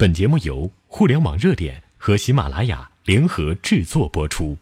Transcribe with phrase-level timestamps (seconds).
[0.00, 4.56] 本节目由互联网热点和喜马拉雅联合制作播出。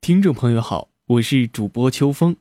[0.00, 2.36] 听众朋友好，我是主播秋风，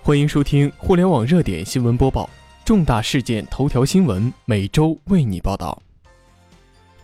[0.00, 2.30] 欢迎收听互联网热点新闻播报，
[2.64, 5.82] 重大事件头条新闻每周为你报道。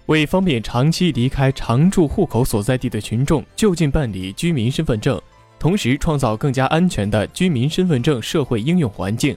[0.07, 5.21] 为方便长期离开常住户口所在地的群众就近办理居民身份证，
[5.59, 9.37] 同时创造更加安全的居民身份证社会应用环境。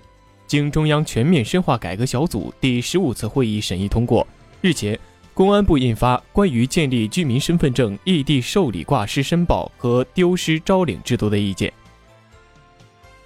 [0.50, 4.26] 经中央全面深化改革小组第十五次会议审议通过，
[4.62, 5.00] 日前，
[5.32, 11.70] 公安部印发《关于建立居民身份证异地受理挂失申报和丢失招领制度的意见》。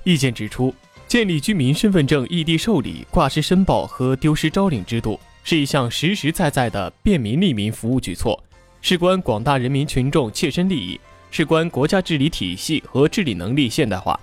[0.03, 0.75] 意见指出，
[1.07, 8.37] 建立居民身份证异地受理、挂失申报和丢失招领制度是一项实实在在的便民利民服务举措，
[8.81, 10.99] 事关广大人民群众切身利益，
[11.31, 14.19] 事关国家治理体系和治理能力现代化。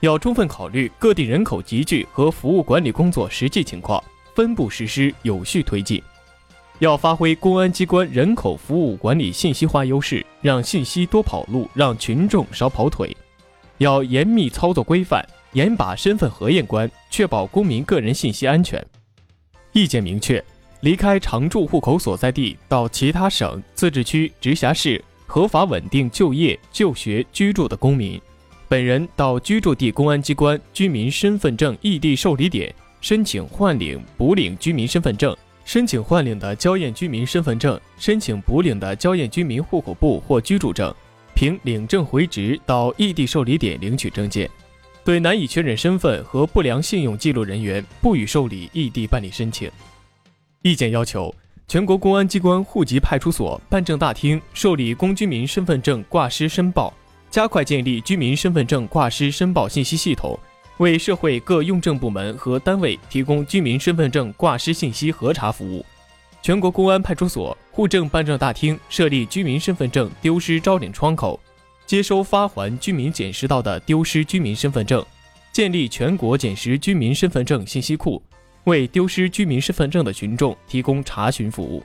[0.00, 4.02] 要充分考虑各地人口集聚和服务管理工作实际情况，
[4.34, 6.02] 分步实施，有序推进。
[6.80, 13.16] 要发挥公安机关人口服务管理信息化优势，让信息多跑路，让群众少跑腿。
[13.78, 18.84] 要严密操作规范，严把身份核验关，确保公民个人信息安全。
[19.72, 20.44] 意见明确，
[20.80, 28.20] 离开常住户口所在地到其他省、自治区、直辖市合法稳定就业、就学、居住的公民。
[28.68, 40.92] 本人到居住地公安机关居民身份证异地受理点申请换领、补领居民身份证，申请换领的交验居民身份证，申请补领的交验居民户口簿或居住证，
[41.32, 44.50] 凭领证回执到异地受理点领取证件。
[45.04, 49.70] 对难以确认身份和不良信用记录人员，不予受理异地办理申请。
[50.62, 51.32] 意见要求，
[51.68, 56.92] 全国公安机关户籍派出所、办证大厅受理公居民身份证挂失申报。
[57.30, 60.38] 加快建立居民身份证挂失申报信息系统，
[60.78, 65.84] 为社会各用证部门和单位提供居民身份证挂失信息核查服务。
[66.42, 71.38] 全国公安派出所、户政办证大厅设立居民身份证丢失招领窗口，
[71.84, 75.04] 接收发还居民捡拾到的丢失居民身份证，
[75.52, 78.22] 建立全国捡拾居民身份证信息库，
[78.64, 81.82] 为丢失居民身份证的群众提供查询服务。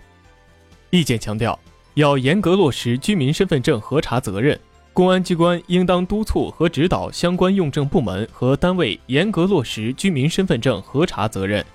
[0.91, 1.57] 意见强调，
[1.95, 4.59] 要严格落实居民身份证核查责任。
[4.93, 11.65] 公安机关应当督促和指导相关用证部门和单位严格落实居民身份证核查责任，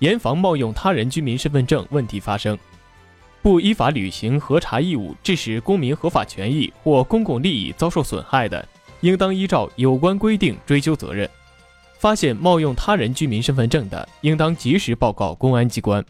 [0.00, 2.58] 严防冒用他人居民身份证问题发生。
[3.40, 8.66] 不依法履行核查义务，致使公民合法权益或公共利益遭受损害的，
[9.02, 11.30] 应当依照有关规定追究责任。
[11.98, 16.04] 发现冒用他人居民身份证的，应当及时报告公安机关。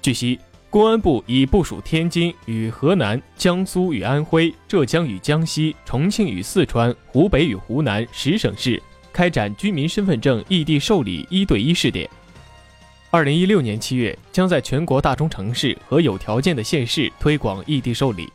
[0.00, 0.38] 据悉。
[0.72, 12.08] 公安部已部署天津与河南、江苏与安徽、浙江与江西、重庆与四川、湖北与湖南十省市开展居民身份证异地受理一对一试点。
[13.10, 18.32] 二零一六年七月，将在全国大中城市和有条件的县市推广异地受理。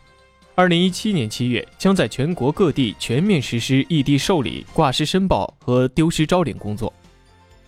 [0.53, 6.93] 二零一七年七月，将在全国各地全面实施异地受理、挂失申报和丢失招领工作。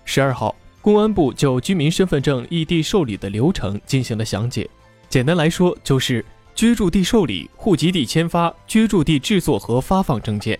[0.05, 0.55] 十二号。
[0.89, 4.67] 公安部就居民身份证异地受理的流程进行了详解。
[5.07, 10.59] 简单来说，就是居住地受理、户籍地签发、居住地制作和发放证件。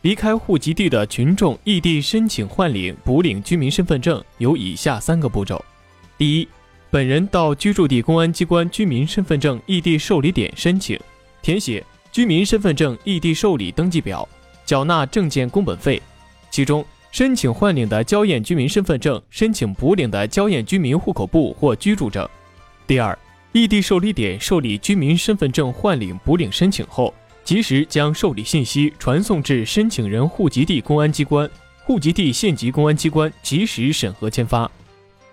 [0.00, 5.62] 离开户籍地的群众异地申请换领、补领居民身份证有以下三个步骤：
[6.16, 6.48] 第一，
[6.88, 10.98] 本人到居住地公安机关居民身份证异地受理点申请，
[11.42, 14.26] 填写居民身份证异地受理登记表，
[14.64, 16.00] 缴纳证件工本费，
[16.50, 16.82] 其中。
[17.10, 22.26] 申请换领的交验居民身份证，申请补领的交验居民户口簿或居住证。
[22.86, 23.16] 第二，
[23.52, 27.12] 异地受理点受理居民身份证换领、补领申请后，
[27.44, 31.50] 及时将受理信息传送至申请人户籍地公安机关、
[31.84, 34.70] 户籍地县级公安机关，及时审核签发。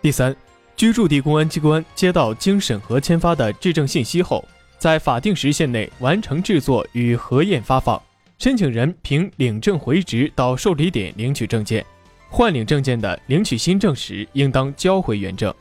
[0.01, 0.35] 第三，
[0.75, 4.43] 居住地公安机关接到经审核签发的质证信息后，
[4.79, 8.01] 在法定时限内完成制作与核验发放。
[8.39, 11.83] 申请人凭领证回执到受理点领取证件，
[12.29, 15.51] 换领证件的领取新证时应当交回原证。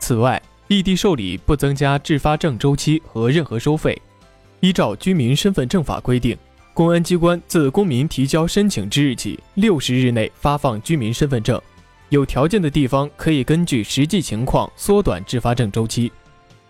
[0.00, 3.96] 此外，异地受理不增加制发证周期和任何收费。
[4.58, 6.36] 依照《居民身份证法》规定，
[6.74, 11.60] 公安机关自公民提交申请之日起六十日内发放居民身份证，
[12.08, 16.10] 有条件的地方可以根据实际情况缩短制发证周期。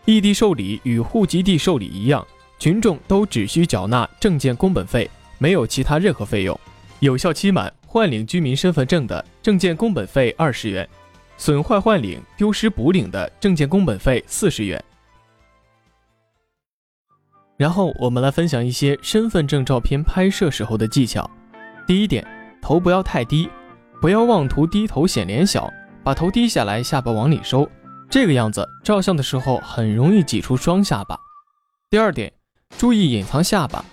[0.05, 2.27] 异地受理与户籍地受理一样，
[2.59, 5.09] 群众都只需缴纳证件工本费。
[5.43, 6.57] 没有其他任何费用，
[7.01, 10.89] 有效期满换领居民身份证的证件工本费二十元，
[11.37, 14.81] 损坏换领、丢失补领的证件工本费四十元。
[17.57, 21.29] 然后我们来分享一些身份证照片拍摄时候的技巧。
[21.89, 22.25] 第一点，
[22.63, 23.51] 头不要太低，
[24.01, 25.69] 不要妄图低头显脸小，
[26.05, 27.69] 把头低下来，下巴往里收，
[28.09, 31.19] 这个样子照相的时候很容易挤出双下巴。
[31.91, 32.33] 第二点，
[32.79, 33.85] 注意隐藏下巴，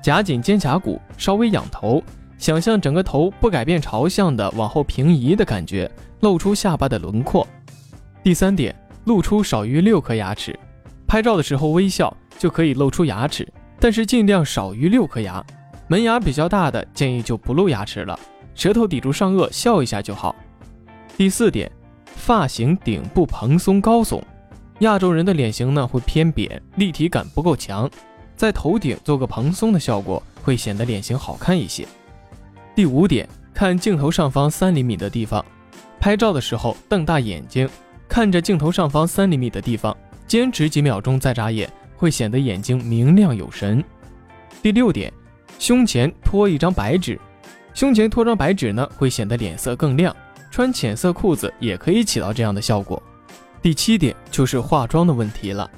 [0.00, 2.02] 夹紧肩胛骨，稍微仰头，
[2.38, 5.90] 想象整个头不改变朝向的往后平移的感觉，
[6.20, 7.46] 露出下巴的轮廓。
[8.22, 8.74] 第三点，
[9.04, 10.58] 露出少于六颗牙齿，
[11.06, 13.46] 拍照的时候微笑就可以露出牙齿，
[13.80, 15.44] 但是尽量少于六颗牙。
[15.88, 18.18] 门牙比较大的建议就不露牙齿了，
[18.54, 20.36] 舌头抵住上颚笑一下就好。
[21.16, 21.70] 第四点，
[22.04, 24.22] 发型顶部蓬松高耸，
[24.80, 27.88] 亚洲人的脸型呢会偏扁，立体感不够强，
[28.38, 31.86] 在头顶做个蓬松的效果，会显得脸型好看一些。
[32.74, 35.44] 第五点，看镜头上方三厘米的地方，
[36.00, 37.68] 拍照的时候瞪大眼睛，
[38.08, 39.94] 看着镜头上方三厘米的地方，
[40.26, 43.84] 坚持几秒钟再眨眼，会显得眼睛明亮有神。
[44.62, 45.12] 第六点。
[45.58, 47.18] 胸前托一张白纸，
[47.74, 50.14] 胸前托张白纸呢，会显得脸色更亮。
[50.52, 53.02] 穿浅色裤子也可以起到这样的效果。
[53.60, 55.68] 第七点就是化妆的问题了。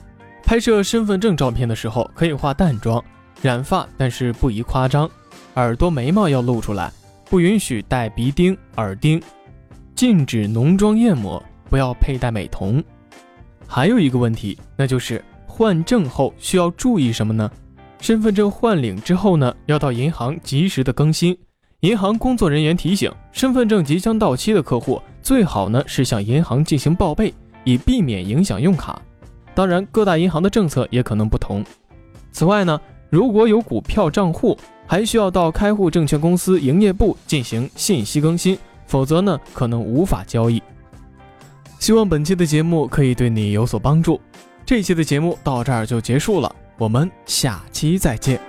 [0.51, 3.01] 拍摄身份证照片的时候可以化淡妆，
[3.41, 5.09] 染发但是不宜夸张，
[5.55, 6.93] 耳朵眉毛要露出来，
[7.27, 9.23] 不允许戴鼻钉、耳钉，
[9.95, 12.83] 禁止浓妆艳抹，不要佩戴美瞳。
[13.65, 17.49] 还有一个问题，那就是换证后需要注意什么呢？
[18.01, 21.39] 身份证换领之后呢，要到银行及时的更新。
[21.83, 27.33] 银行工作人员提醒，身份证即将到期的客户，最好呢是向银行进行报备，
[27.63, 29.01] 以避免影响用卡。
[29.61, 31.63] 当然，各大银行的政策也可能不同。
[32.33, 32.81] 此外呢，
[33.11, 40.63] 如果有股票账户，还需要到开户证券公司营业部进行信息更新，否则呢可能无法交易。
[41.79, 44.19] 希望本期的节目可以对你有所帮助。
[44.65, 46.51] 这期的节目到这儿就结束了。
[46.79, 48.41] 我们下期再见。